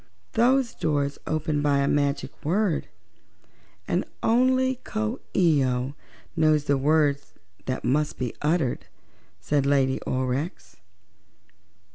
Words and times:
"Those 0.31 0.73
doors 0.73 1.19
open 1.27 1.61
by 1.61 1.77
a 1.77 1.87
magic 1.87 2.31
word, 2.43 2.87
and 3.87 4.03
only 4.23 4.79
Coo 4.83 5.19
ee 5.35 5.63
oh 5.63 5.93
knows 6.35 6.63
the 6.63 6.75
word 6.75 7.21
that 7.67 7.83
must 7.85 8.17
be 8.17 8.33
uttered," 8.41 8.87
said 9.39 9.67
Lady 9.67 9.99
Aurex. 10.07 10.77